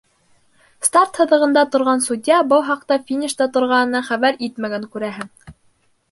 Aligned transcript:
Старт 0.87 1.17
һыҙығында 1.21 1.63
торған 1.75 1.99
судья 2.05 2.39
был 2.53 2.63
хаҡта 2.69 2.97
финишта 3.11 3.47
торғанына 3.57 4.01
хәбәр 4.09 4.39
итмәгән, 4.49 4.89
күрәһең. 4.97 5.29